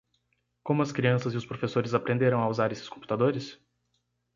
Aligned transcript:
Como 0.63 0.81
as 0.81 0.91
crianças 0.91 1.31
e 1.31 1.37
os 1.37 1.45
professores 1.45 1.93
aprenderão 1.93 2.41
a 2.41 2.47
usar 2.49 2.71
esses 2.71 2.89
computadores? 2.89 3.59